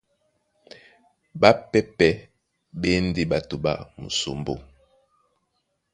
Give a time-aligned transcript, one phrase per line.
[1.39, 2.11] Ɓápɛ́pɛ̄
[2.81, 4.53] ɓá e ndé ɓato ɓá musombó.